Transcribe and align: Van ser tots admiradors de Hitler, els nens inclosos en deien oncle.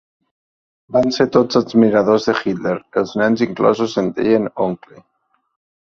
Van 0.97 1.13
ser 1.17 1.27
tots 1.35 1.59
admiradors 1.59 2.27
de 2.31 2.35
Hitler, 2.41 2.75
els 3.03 3.15
nens 3.23 3.47
inclosos 3.51 3.97
en 4.05 4.13
deien 4.21 4.53
oncle. 4.71 5.09